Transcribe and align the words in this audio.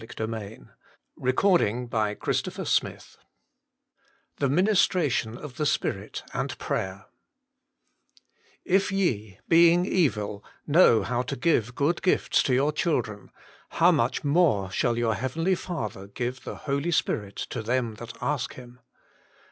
A 0.01 0.07
PLEA 0.07 0.15
FOR 0.17 0.25
MORE 1.19 1.33
PRAYER 1.33 2.15
CHAPTER 2.25 2.49
II 2.61 2.97
Jflintetratton 4.39 5.37
of 5.37 5.53
tjje 5.53 5.67
Spirit 5.67 6.23
anti 6.33 7.05
"If 8.65 8.91
ye, 8.91 9.37
being 9.47 9.85
evil, 9.85 10.43
know 10.65 11.03
how 11.03 11.21
to 11.21 11.35
give 11.35 11.75
good 11.75 12.01
gifts 12.01 12.41
to 12.41 12.53
your 12.55 12.71
children; 12.71 13.29
how 13.69 13.91
much 13.91 14.23
more 14.23 14.71
shall 14.71 14.97
your 14.97 15.13
Heavenly 15.13 15.53
Father 15.53 16.07
give 16.07 16.45
the 16.45 16.55
Holy 16.55 16.89
Spirit 16.89 17.35
to 17.35 17.61
them 17.61 17.93
that 17.99 18.17
ask 18.23 18.55
Him 18.55 18.79